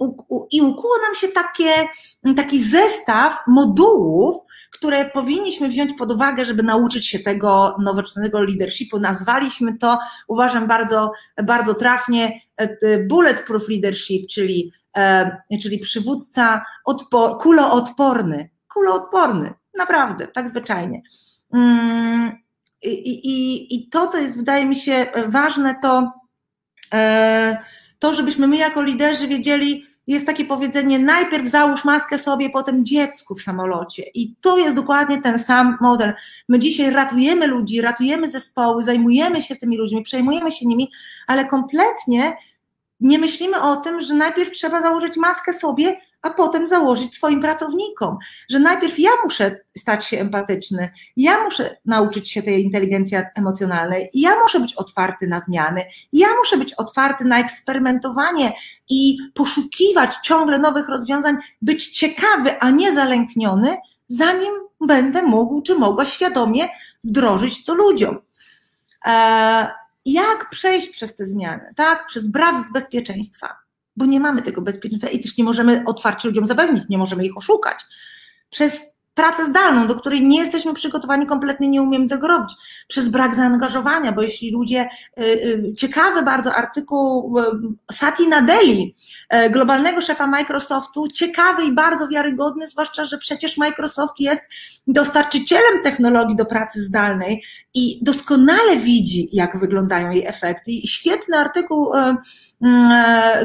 [0.51, 1.88] i ukuło nam się takie,
[2.36, 4.36] taki zestaw modułów,
[4.71, 8.99] które powinniśmy wziąć pod uwagę, żeby nauczyć się tego nowoczesnego leadershipu.
[8.99, 11.12] Nazwaliśmy to, uważam bardzo,
[11.43, 18.49] bardzo trafnie, e, bulletproof leadership, czyli, e, czyli przywódca odpo, kuloodporny.
[18.73, 21.01] Kuloodporny, naprawdę, tak zwyczajnie.
[22.84, 26.12] I, i, to, co jest, wydaje mi się, ważne, to
[26.94, 27.58] e,
[28.00, 33.36] to, żebyśmy my jako liderzy wiedzieli, jest takie powiedzenie, najpierw załóż maskę sobie, potem dziecku
[33.36, 34.04] w samolocie.
[34.13, 36.13] I to jest dokładnie ten sam model.
[36.50, 40.91] My dzisiaj ratujemy ludzi, ratujemy zespoły, zajmujemy się tymi ludźmi, przejmujemy się nimi,
[41.28, 42.38] ale kompletnie
[43.00, 48.17] nie myślimy o tym, że najpierw trzeba założyć maskę sobie, a potem założyć swoim pracownikom,
[48.49, 54.39] że najpierw ja muszę stać się empatyczny, ja muszę nauczyć się tej inteligencji emocjonalnej, ja
[54.39, 58.53] muszę być otwarty na zmiany, ja muszę być otwarty na eksperymentowanie
[58.89, 66.05] i poszukiwać ciągle nowych rozwiązań, być ciekawy, a nie zalękniony, zanim będę mógł czy mogła
[66.05, 66.67] świadomie
[67.03, 68.19] wdrożyć to ludziom.
[69.05, 69.67] Eee,
[70.05, 72.07] jak przejść przez te zmiany, tak?
[72.07, 73.55] Przez brak bezpieczeństwa
[73.95, 77.38] bo nie mamy tego bezpieczeństwa i też nie możemy otwarcie ludziom zapewnić, nie możemy ich
[77.38, 77.80] oszukać.
[78.49, 82.54] Przez pracę zdalną, do której nie jesteśmy przygotowani, kompletnie nie umiemy tego robić,
[82.88, 87.43] przez brak zaangażowania, bo jeśli ludzie, y, y, ciekawy bardzo artykuł y,
[87.91, 88.95] Sati Nadeli,
[89.51, 94.41] globalnego szefa Microsoftu, ciekawy i bardzo wiarygodny, zwłaszcza, że przecież Microsoft jest
[94.88, 100.71] dostarczycielem technologii do pracy zdalnej i doskonale widzi, jak wyglądają jej efekty.
[100.71, 101.91] I świetny artykuł,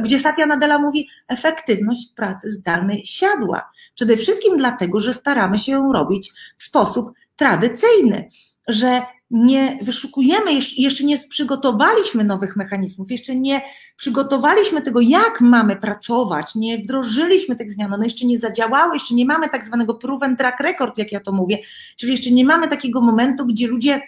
[0.02, 3.70] gdzie Satya Nadella mówi, efektywność pracy zdalnej siadła.
[3.94, 8.28] Przede wszystkim dlatego, że staramy się ją robić w sposób tradycyjny,
[8.68, 13.62] że nie wyszukujemy, jeszcze nie przygotowaliśmy nowych mechanizmów, jeszcze nie
[13.96, 19.24] przygotowaliśmy tego, jak mamy pracować, nie wdrożyliśmy tych zmian, one jeszcze nie zadziałały, jeszcze nie
[19.24, 21.58] mamy tak zwanego proven track record, jak ja to mówię,
[21.96, 24.02] czyli jeszcze nie mamy takiego momentu, gdzie ludzie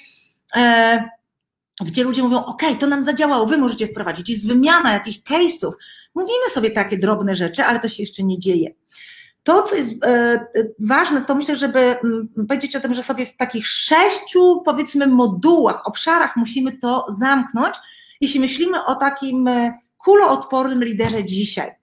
[0.57, 1.09] e,
[1.81, 5.73] gdzie ludzie mówią, ok, to nam zadziałało, wy możecie wprowadzić, jest wymiana jakichś case'ów.
[6.15, 8.71] Mówimy sobie takie drobne rzeczy, ale to się jeszcze nie dzieje.
[9.49, 13.37] To, co jest e, ważne, to myślę, żeby mm, powiedzieć o tym, że sobie w
[13.37, 17.75] takich sześciu, powiedzmy, modułach, obszarach musimy to zamknąć,
[18.21, 21.75] jeśli myślimy o takim e, kuloodpornym liderze dzisiaj.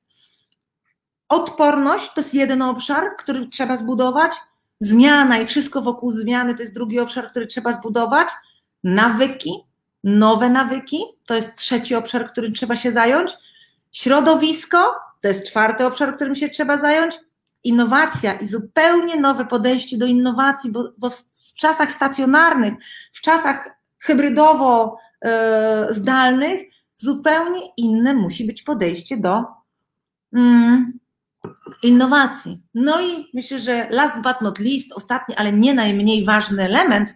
[1.30, 4.32] Odporność to jest jeden obszar, który trzeba zbudować.
[4.80, 8.30] Zmiana i wszystko wokół zmiany to jest drugi obszar, który trzeba zbudować.
[8.84, 9.63] Nawyki,
[10.04, 13.34] nowe nawyki to jest trzeci obszar, którym trzeba się zająć.
[13.91, 17.15] Środowisko to jest czwarty obszar, którym się trzeba zająć
[17.65, 22.73] innowacja i zupełnie nowe podejście do innowacji, bo, bo w, czasach stacjonarnych,
[23.13, 26.62] w czasach hybrydowo e, zdalnych,
[26.97, 29.43] zupełnie inne musi być podejście do
[30.34, 30.99] mm,
[31.84, 32.62] innowacji.
[32.73, 37.15] No i myślę, że last but not least, ostatni, ale nie najmniej ważny element,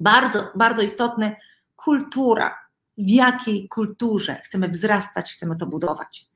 [0.00, 1.36] bardzo, bardzo istotny,
[1.76, 2.58] kultura.
[2.98, 6.26] W jakiej kulturze chcemy wzrastać, chcemy to budować.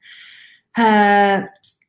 [0.78, 1.48] E,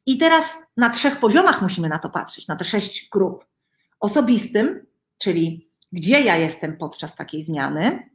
[0.09, 3.45] i teraz na trzech poziomach musimy na to patrzeć, na te sześć grup.
[3.99, 4.85] Osobistym,
[5.17, 8.09] czyli gdzie ja jestem podczas takiej zmiany,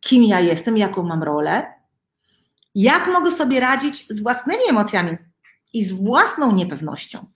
[0.00, 1.74] kim ja jestem, jaką mam rolę,
[2.74, 5.16] jak mogę sobie radzić z własnymi emocjami
[5.72, 7.26] i z własną niepewnością,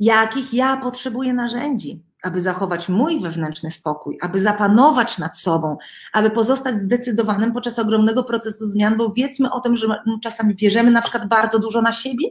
[0.00, 5.76] jakich ja potrzebuję narzędzi, aby zachować mój wewnętrzny spokój, aby zapanować nad sobą,
[6.12, 9.86] aby pozostać zdecydowanym podczas ogromnego procesu zmian, bo wiedzmy o tym, że
[10.22, 12.28] czasami bierzemy na przykład bardzo dużo na siebie,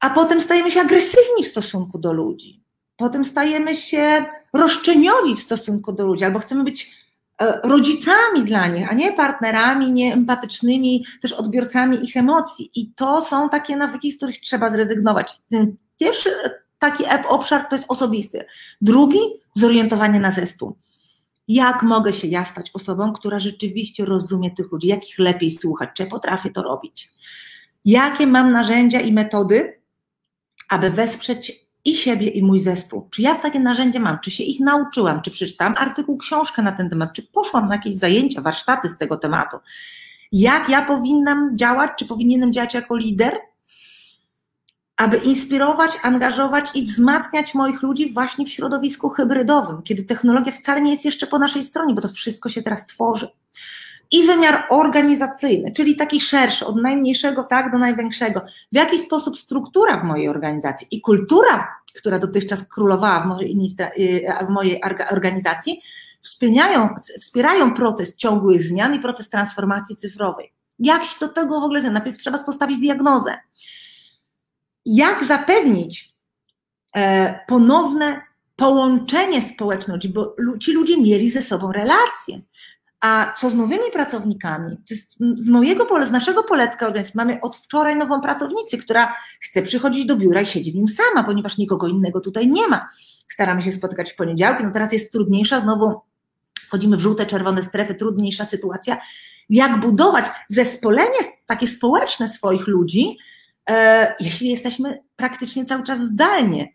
[0.00, 2.64] a potem stajemy się agresywni w stosunku do ludzi.
[2.96, 6.96] Potem stajemy się roszczeniowi w stosunku do ludzi, albo chcemy być
[7.40, 12.70] e, rodzicami dla nich, a nie partnerami, nie empatycznymi, też odbiorcami ich emocji.
[12.74, 15.42] I to są takie nawyki, z których trzeba zrezygnować.
[16.00, 16.30] Pierwszy
[16.80, 18.44] taki obszar to jest osobisty.
[18.80, 19.18] Drugi
[19.54, 20.76] zorientowanie na zespół.
[21.48, 25.90] Jak mogę się ja stać osobą, która rzeczywiście rozumie tych ludzi, jak ich lepiej słuchać,
[25.94, 27.10] czy potrafię to robić?
[27.84, 29.80] Jakie mam narzędzia i metody,
[30.68, 33.08] aby wesprzeć i siebie, i mój zespół.
[33.10, 34.18] Czy ja takie narzędzia mam?
[34.18, 35.22] Czy się ich nauczyłam?
[35.22, 37.12] Czy przeczytałam artykuł, książkę na ten temat?
[37.12, 39.56] Czy poszłam na jakieś zajęcia, warsztaty z tego tematu?
[40.32, 41.90] Jak ja powinnam działać?
[41.98, 43.38] Czy powinienem działać jako lider?
[45.00, 50.90] Aby inspirować, angażować i wzmacniać moich ludzi właśnie w środowisku hybrydowym, kiedy technologia wcale nie
[50.90, 53.28] jest jeszcze po naszej stronie, bo to wszystko się teraz tworzy.
[54.10, 58.40] i wymiar organizacyjny, czyli taki szerszy, od najmniejszego tak do największego.
[58.72, 63.56] W jaki sposób struktura w mojej organizacji i kultura, która dotychczas królowała w mojej,
[64.46, 65.82] w mojej organizacji,
[66.20, 70.52] wspierają, wspierają proces ciągłych zmian i proces transformacji cyfrowej.
[70.78, 73.38] Jak się do tego w ogóle Najpierw trzeba postawić diagnozę.
[74.86, 76.14] Jak zapewnić
[76.96, 78.20] e, ponowne
[78.56, 82.40] połączenie społeczne, bo ci ludzie mieli ze sobą relacje.
[83.00, 84.76] A co z nowymi pracownikami?
[85.36, 90.06] Z mojego pole, z naszego poletka organizacji mamy od wczoraj nową pracownicę, która chce przychodzić
[90.06, 92.88] do biura i siedzi w nim sama, ponieważ nikogo innego tutaj nie ma.
[93.28, 96.00] Staramy się spotykać w poniedziałki, no teraz jest trudniejsza, znowu
[96.66, 99.00] wchodzimy w żółte, czerwone strefy, trudniejsza sytuacja.
[99.50, 103.18] Jak budować zespolenie takie społeczne swoich ludzi,
[104.20, 106.72] jeśli jesteśmy praktycznie cały czas zdalnie?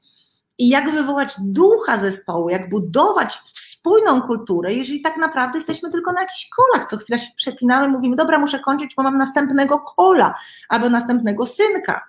[0.58, 6.21] I jak wywołać ducha zespołu, jak budować spójną kulturę, jeżeli tak naprawdę jesteśmy tylko na
[6.21, 10.36] jakichś kolach, co chwilę się przepinamy, mówimy, dobra, muszę kończyć, bo mam następnego kola
[10.69, 12.08] albo następnego synka.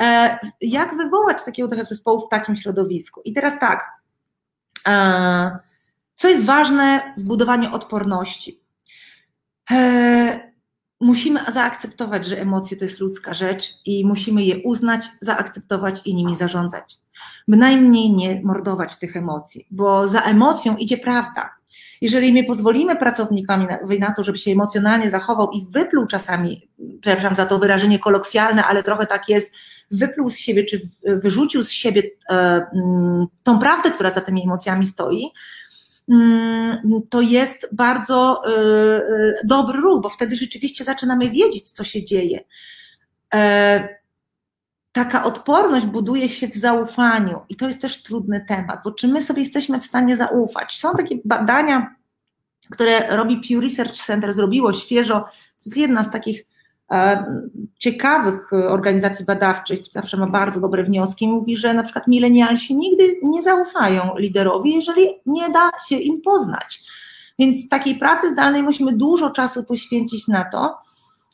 [0.00, 3.20] E, jak wywołać takiego ducha zespołu w takim środowisku?
[3.24, 3.84] I teraz tak,
[4.88, 5.58] e,
[6.14, 8.60] co jest ważne w budowaniu odporności?
[11.00, 16.36] Musimy zaakceptować, że emocje to jest ludzka rzecz i musimy je uznać, zaakceptować i nimi
[16.36, 16.96] zarządzać.
[17.48, 21.58] Bynajmniej nie mordować tych emocji, bo za emocją idzie prawda.
[22.00, 26.68] Jeżeli my pozwolimy pracownikowi na, to, żeby się emocjonalnie zachował i wypluł czasami,
[27.00, 29.52] przepraszam za to wyrażenie kolokwialne, ale trochę tak jest,
[29.90, 32.66] wypluł z siebie, czy wyrzucił z siebie e,
[33.42, 35.30] tą prawdę, która za tymi emocjami stoi,
[37.10, 42.44] to jest bardzo y, y, dobry ruch, bo wtedy rzeczywiście zaczynamy wiedzieć, co się dzieje.
[43.34, 43.98] E,
[44.92, 49.22] taka odporność buduje się w zaufaniu i to jest też trudny temat, bo czy my
[49.22, 50.78] sobie jesteśmy w stanie zaufać?
[50.78, 51.94] Są takie badania,
[52.70, 55.30] które robi Pew Research Center, zrobiło świeżo, to
[55.66, 56.46] jest jedna z takich
[57.78, 63.42] ciekawych organizacji badawczych, zawsze ma bardzo dobre wnioski, mówi, że na przykład milenialsi nigdy nie
[63.42, 66.80] zaufają liderowi, jeżeli nie da się im poznać.
[67.38, 70.78] Więc w takiej pracy zdalnej musimy dużo czasu poświęcić na to,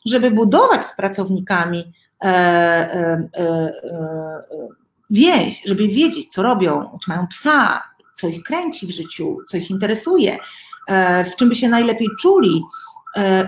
[0.05, 3.73] żeby budować z pracownikami e, e,
[5.09, 7.83] więź, żeby wiedzieć, co robią, czy mają psa,
[8.15, 10.39] co ich kręci w życiu, co ich interesuje,
[11.31, 12.61] w czym by się najlepiej czuli,
[12.94, 12.94] E,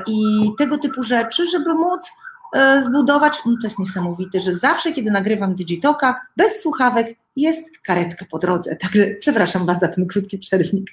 [0.07, 2.11] i tego typu rzeczy, żeby móc
[2.53, 8.25] e, zbudować, no to jest niesamowite, że zawsze, kiedy nagrywam Digitoka, bez słuchawek jest karetka
[8.31, 8.75] po drodze.
[8.75, 10.91] Także przepraszam Was za ten krótki przerwnik.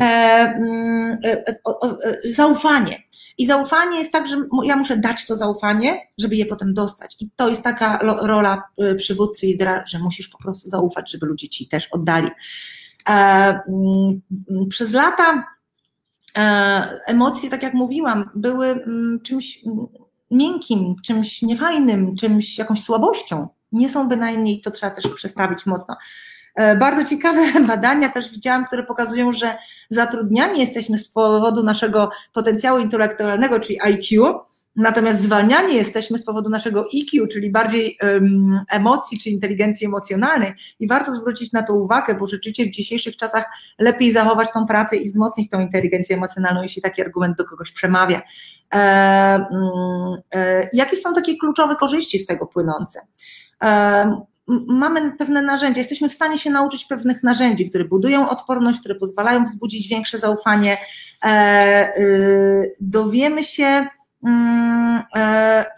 [0.00, 1.18] E, mm,
[2.34, 3.02] zaufanie.
[3.38, 7.16] I zaufanie jest tak, że ja muszę dać to zaufanie, żeby je potem dostać.
[7.20, 8.62] I to jest taka rola
[8.96, 12.30] przywódcy lidera, że musisz po prostu zaufać, żeby ludzie ci też oddali.
[13.06, 14.20] Mm,
[14.70, 15.55] przez lata E,
[17.06, 19.64] emocje, tak jak mówiłam, były mm, czymś
[20.30, 23.48] miękkim, czymś niefajnym, czymś jakąś słabością.
[23.72, 25.96] Nie są bynajmniej, to trzeba też przestawić mocno.
[26.54, 29.58] E, bardzo ciekawe badania też widziałam, które pokazują, że
[29.90, 34.34] zatrudniani jesteśmy z powodu naszego potencjału intelektualnego, czyli IQ,
[34.76, 40.88] Natomiast zwalniani jesteśmy z powodu naszego EQ, czyli bardziej um, emocji czy inteligencji emocjonalnej i
[40.88, 43.44] warto zwrócić na to uwagę, bo rzeczywiście w dzisiejszych czasach
[43.78, 48.22] lepiej zachować tą pracę i wzmocnić tą inteligencję emocjonalną, jeśli taki argument do kogoś przemawia.
[48.74, 53.00] E, mm, e, jakie są takie kluczowe korzyści z tego płynące?
[53.62, 54.20] E,
[54.68, 59.44] mamy pewne narzędzia, jesteśmy w stanie się nauczyć pewnych narzędzi, które budują odporność, które pozwalają
[59.44, 60.78] wzbudzić większe zaufanie.
[61.24, 63.86] E, y, dowiemy się,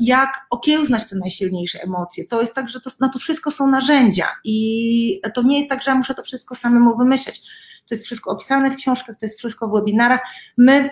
[0.01, 2.25] jak okiełznać te najsilniejsze emocje.
[2.27, 5.91] To jest tak, że to, to wszystko są narzędzia i to nie jest tak, że
[5.91, 7.41] ja muszę to wszystko samemu wymyśleć.
[7.89, 10.21] To jest wszystko opisane w książkach, to jest wszystko w webinarach.
[10.57, 10.91] My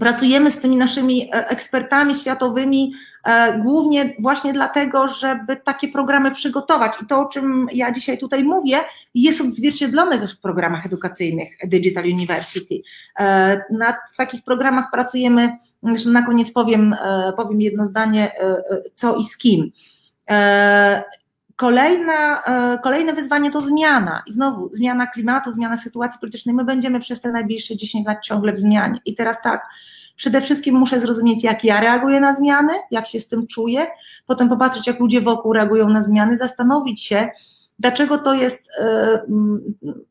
[0.00, 3.15] Pracujemy z tymi naszymi e, ekspertami światowymi e,
[3.62, 6.92] głównie właśnie dlatego, żeby takie programy przygotować.
[7.02, 8.80] I to, o czym ja dzisiaj tutaj mówię,
[9.14, 12.74] jest odzwierciedlone też w programach edukacyjnych Digital University.
[13.18, 16.96] E, na takich programach pracujemy, zresztą na koniec powiem,
[17.36, 18.32] powiem jedno zdanie,
[18.94, 19.70] co i z kim.
[21.56, 22.42] Kolejna,
[22.82, 24.22] kolejne wyzwanie to zmiana.
[24.26, 26.54] I znowu zmiana klimatu, zmiana sytuacji politycznej.
[26.54, 29.00] My będziemy przez te najbliższe 10 lat ciągle w zmianie.
[29.04, 29.66] I teraz tak,
[30.16, 33.86] przede wszystkim muszę zrozumieć, jak ja reaguję na zmiany, jak się z tym czuję,
[34.26, 37.28] potem popatrzeć, jak ludzie wokół reagują na zmiany, zastanowić się,
[37.78, 38.68] dlaczego to jest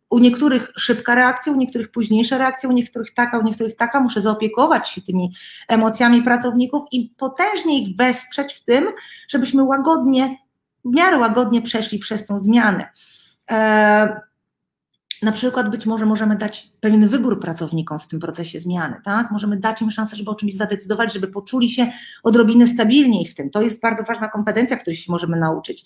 [0.10, 4.00] u niektórych szybka reakcja, u niektórych późniejsza reakcja, u niektórych taka, u niektórych taka.
[4.00, 5.34] Muszę zaopiekować się tymi
[5.68, 8.88] emocjami pracowników i potężnie ich wesprzeć w tym,
[9.28, 10.38] żebyśmy łagodnie
[10.86, 12.89] w miarę łagodnie przeszli przez tą zmianę.
[15.21, 19.32] Na przykład być może możemy dać pewien wybór pracownikom w tym procesie zmiany, tak?
[19.32, 21.91] Możemy dać im szansę, żeby o czymś zadecydować, żeby poczuli się
[22.23, 23.49] odrobinę stabilniej w tym.
[23.49, 25.86] To jest bardzo ważna kompetencja, której się możemy nauczyć.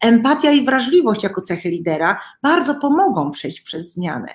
[0.00, 4.28] Empatia i wrażliwość jako cechy lidera bardzo pomogą przejść przez zmianę.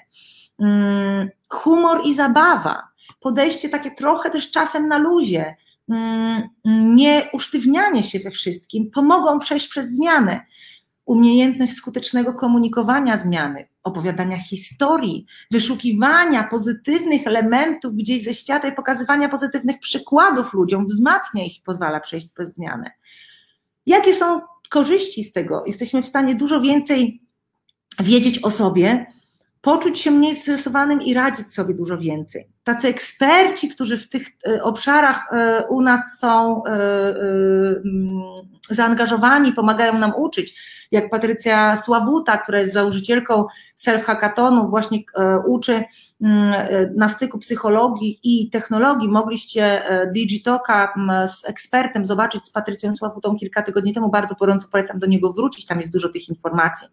[0.58, 2.84] Hmm, humor i zabawa,
[3.20, 5.56] podejście takie trochę też czasem na luzie,
[5.88, 6.50] hmm,
[6.96, 10.46] nie usztywnianie się we wszystkim, pomogą przejść przez zmianę
[11.06, 19.80] umiejętność skutecznego komunikowania zmiany, opowiadania historii, wyszukiwania pozytywnych elementów gdzieś ze świata i pokazywania pozytywnych
[19.80, 22.92] przykładów ludziom, wzmacnia ich i pozwala przejść przez zmianę.
[23.86, 25.64] Jakie są korzyści z tego?
[25.66, 27.22] Jesteśmy w stanie dużo więcej
[28.00, 29.06] wiedzieć o sobie,
[29.62, 32.53] poczuć się mniej stresowanym i radzić sobie dużo więcej.
[32.64, 36.72] Tacy eksperci, którzy w tych e, obszarach e, u nas są e,
[38.70, 40.56] zaangażowani, pomagają nam uczyć,
[40.92, 43.46] jak Patrycja Sławuta, która jest założycielką
[43.76, 45.00] self-hackathonu, właśnie
[45.48, 45.84] uczy
[46.96, 49.10] na styku psychologii i technologii.
[49.10, 50.94] Mogliście Digitoka
[51.28, 55.66] z ekspertem zobaczyć z Patrycją Sławutą kilka tygodni temu, bardzo gorąco polecam do niego wrócić,
[55.66, 56.88] tam jest dużo tych informacji.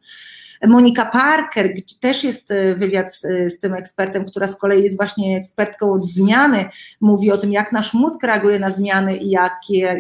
[0.67, 3.21] Monika Parker, gdzie też jest e, wywiad z,
[3.53, 6.69] z, tym ekspertem, która z kolei jest właśnie ekspertką od zmiany,
[7.01, 9.53] mówi o tym, jak nasz mózg reaguje na zmiany i jak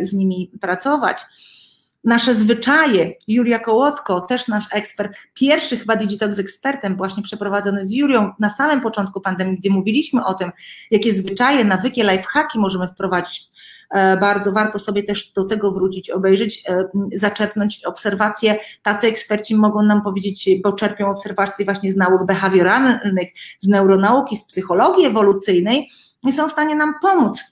[0.02, 1.22] z nimi pracować.
[2.04, 8.32] Nasze zwyczaje, Julia Kołotko, też nasz ekspert, pierwszy chyba Digitox ekspertem, właśnie przeprowadzony z Julią
[8.38, 10.50] na samym początku pandemii, gdzie mówiliśmy o tym,
[10.90, 13.50] jakie zwyczaje, nawyki, lifehacki możemy wprowadzić
[14.20, 18.58] bardzo warto sobie też do tego wrócić, obejrzeć, e, zaczerpnąć obserwacje.
[18.82, 24.44] Tacy eksperci mogą nam powiedzieć, bo czerpią obserwacje właśnie z nauk behawioralnych, z neuronauki, z
[24.44, 25.90] psychologii ewolucyjnej
[26.28, 27.44] i są w stanie nam pomóc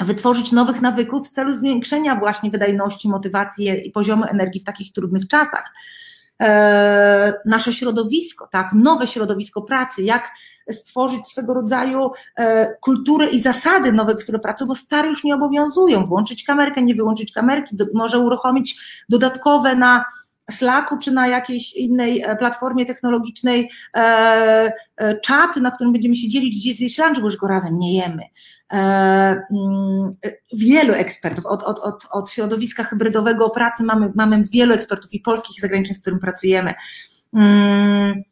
[0.00, 5.28] wytworzyć nowych nawyków w celu zwiększenia właśnie wydajności, motywacji i poziomu energii w takich trudnych
[5.28, 5.72] czasach.
[6.42, 10.30] E, nasze środowisko, tak, nowe środowisko pracy, jak
[10.70, 16.06] stworzyć swego rodzaju e, kulturę i zasady nowe pracy, bo stare już nie obowiązują.
[16.06, 18.76] Włączyć kamerkę, nie wyłączyć kamerki, może uruchomić
[19.08, 20.04] dodatkowe na
[20.50, 26.28] Slacku czy na jakiejś innej e, platformie technologicznej e, e, czat, na którym będziemy się
[26.28, 28.22] dzielić, gdzie zjeść lunch, bo już go razem nie jemy.
[28.72, 30.16] E, mm,
[30.52, 35.58] wielu ekspertów, od, od, od, od środowiska hybrydowego pracy mamy, mamy wielu ekspertów i polskich
[35.58, 36.74] i zagranicznych, z którym pracujemy.
[37.34, 38.22] Mm,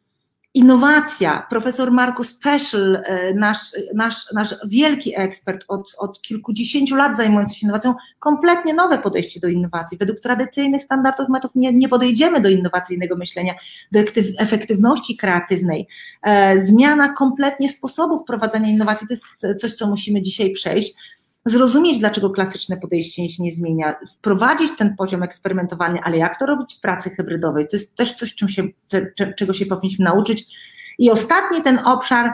[0.55, 3.59] Innowacja, profesor Markus Peschel, e, nasz,
[3.95, 9.47] nasz, nasz wielki ekspert od, od kilkudziesięciu lat zajmujący się innowacją, kompletnie nowe podejście do
[9.47, 9.97] innowacji.
[9.97, 13.53] Według tradycyjnych standardów metod nie, nie podejdziemy do innowacyjnego myślenia,
[13.91, 13.99] do
[14.39, 15.87] efektywności kreatywnej.
[16.23, 19.25] E, zmiana kompletnie sposobów prowadzenia innowacji to jest
[19.61, 20.93] coś, co musimy dzisiaj przejść
[21.45, 26.75] zrozumieć, dlaczego klasyczne podejście się nie zmienia, wprowadzić ten poziom eksperymentowania, ale jak to robić
[26.75, 28.63] w pracy hybrydowej, to jest też coś, się,
[29.37, 30.45] czego się powinniśmy nauczyć.
[30.99, 32.31] I ostatni ten obszar,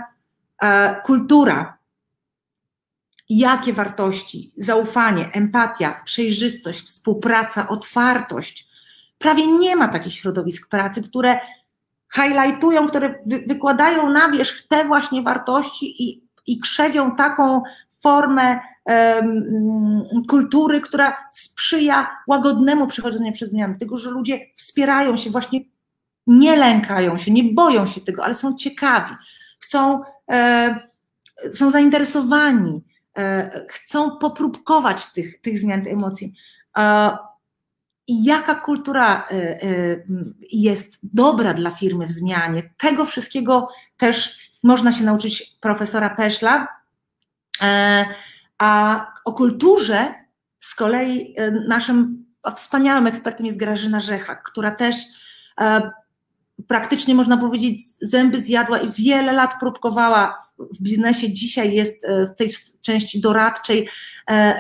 [0.62, 1.78] e, kultura.
[3.30, 8.69] Jakie wartości, zaufanie, empatia, przejrzystość, współpraca, otwartość.
[9.17, 11.39] Prawie nie ma takich środowisk pracy, które
[12.15, 17.62] highlightują, które wy, wykładają na wierzch te właśnie wartości i, i krzewią taką
[18.02, 18.60] formę
[20.30, 25.60] kultury, która sprzyja łagodnemu przechodzeniu przez zmiany, tego, że ludzie wspierają się, właśnie
[26.28, 29.16] nie lękają się, nie boją się tego, ale są ciekawi,
[29.60, 30.80] chcą, e,
[31.54, 32.82] są zainteresowani,
[33.18, 36.34] e, chcą popróbkować tych, tych zmian, tych emocji.
[36.78, 37.18] E,
[38.08, 39.28] jaka kultura
[40.52, 46.79] jest dobra dla firmy w zmianie, tego wszystkiego też można się nauczyć profesora Peszla,
[48.58, 50.13] a o kulturze
[50.60, 54.95] z kolei e, naszym wspaniałym ekspertem jest Grażyna Rzecha, która też
[55.62, 55.91] e,
[56.67, 61.34] praktycznie można powiedzieć zęby zjadła i wiele lat próbkowała w biznesie.
[61.34, 62.50] Dzisiaj jest e, w tej
[62.82, 63.89] części doradczej,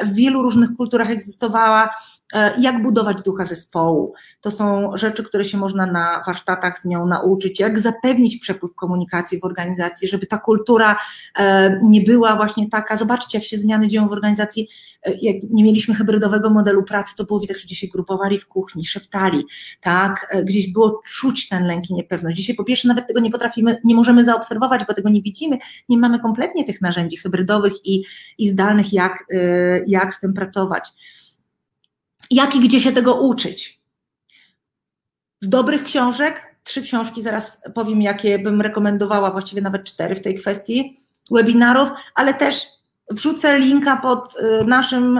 [0.05, 2.18] w wielu różnych kulturach egzystowała E,
[2.57, 4.13] jak budować ducha zespołu.
[4.41, 9.39] To są rzeczy, które się można na warsztatach z nią nauczyć, jak zapewnić przepływ komunikacji
[9.39, 10.97] w organizacji, żeby ta kultura
[11.39, 12.97] e, nie była właśnie taka.
[12.97, 14.69] Zobaczcie, jak się zmiany dzieją w organizacji.
[15.03, 18.85] E, jak nie mieliśmy hybrydowego modelu pracy, to było widać, ludzie się grupowali w kuchni,
[18.85, 19.45] szeptali,
[19.81, 20.35] tak?
[20.43, 22.37] Gdzieś było czuć ten lęk i niepewność.
[22.37, 25.57] Dzisiaj po pierwsze nawet tego nie potrafimy, nie możemy zaobserwować, bo tego nie widzimy.
[25.89, 28.05] Nie mamy kompletnie tych narzędzi hybrydowych i,
[28.37, 29.25] i zdalnych, jak,
[29.87, 30.93] jak z tym pracować
[32.29, 33.79] jak i gdzie się tego uczyć.
[35.41, 40.35] Z dobrych książek, trzy książki, zaraz powiem, jakie bym rekomendowała, właściwie nawet cztery w tej
[40.35, 40.99] kwestii,
[41.31, 42.78] webinarów, ale też
[43.11, 44.35] wrzucę linka pod
[44.65, 45.19] naszym,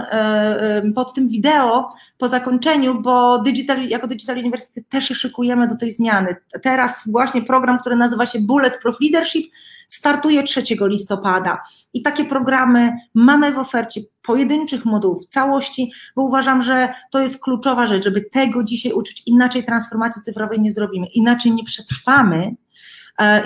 [0.94, 5.92] pod tym wideo po zakończeniu, bo digital, jako Digital University też się szykujemy do tej
[5.92, 6.36] zmiany.
[6.62, 9.52] Teraz właśnie program, który nazywa się Bulletproof Leadership,
[9.88, 11.60] startuje 3 listopada.
[11.92, 17.86] I takie programy mamy w ofercie pojedynczych modułów, całości, bo uważam, że to jest kluczowa
[17.86, 22.54] rzecz, żeby tego dzisiaj uczyć, inaczej transformacji cyfrowej nie zrobimy, inaczej nie przetrwamy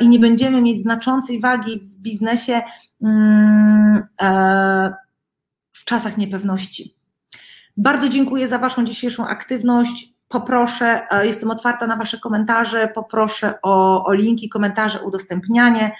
[0.01, 2.63] i nie będziemy mieć znaczącej wagi w biznesie
[3.03, 4.95] mm, e,
[5.73, 6.97] w czasach niepewności.
[7.77, 10.15] Bardzo dziękuję za Waszą dzisiejszą aktywność.
[10.29, 15.97] Poproszę, e, jestem otwarta na Wasze komentarze, poproszę o, o linki, komentarze, udostępnianie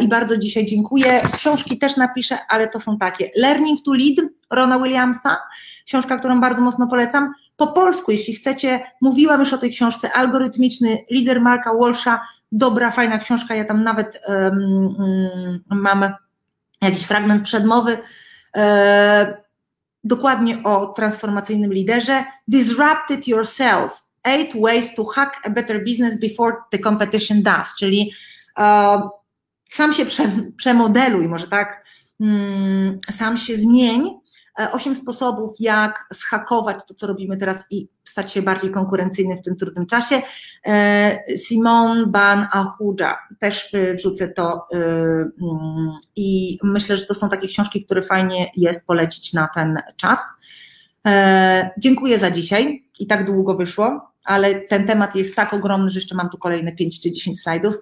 [0.00, 1.20] i bardzo dzisiaj dziękuję.
[1.32, 3.30] Książki też napiszę, ale to są takie.
[3.36, 5.38] Learning to Lead Rona Williamsa,
[5.86, 7.32] książka, którą bardzo mocno polecam.
[7.56, 12.20] Po polsku, jeśli chcecie, mówiłam już o tej książce, Algorytmiczny lider Marka Walsha,
[12.52, 16.04] dobra, fajna książka, ja tam nawet um, mam
[16.82, 17.98] jakiś fragment przedmowy,
[18.56, 19.42] e,
[20.04, 22.24] dokładnie o transformacyjnym liderze.
[22.48, 28.12] Disrupted yourself, eight ways to hack a better business before the competition does, czyli
[28.58, 29.00] e,
[29.68, 31.84] sam się prze, przemodeluj, może tak,
[32.20, 34.21] mm, sam się zmień.
[34.60, 39.42] E, osiem sposobów, jak zhakować to, co robimy teraz i stać się bardziej konkurencyjnym w
[39.42, 40.22] tym trudnym czasie.
[40.66, 47.48] E, Simon Ban Ahuja, też e, wrzucę to mm, i myślę, że to są takie
[47.48, 50.18] książki, które fajnie jest polecić na ten czas.
[51.78, 56.14] Dziękuję za dzisiaj i tak długo wyszło, ale ten temat jest tak ogromny, że jeszcze
[56.14, 57.78] mam tu kolejne 5 czy 10 slajdów.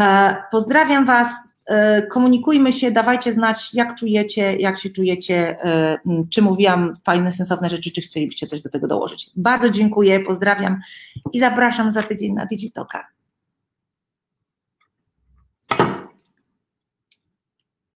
[0.00, 1.32] E, pozdrawiam Was, e,
[2.10, 5.98] komunikujmy się, dawajcie znać, jak czujecie, jak się czujecie, e,
[6.30, 9.30] czy mówiłam fajne, sensowne rzeczy, czy chcielibyście coś do tego dołożyć.
[9.36, 10.80] Bardzo dziękuję, pozdrawiam
[11.32, 13.15] i zapraszam za tydzień na Digitoka.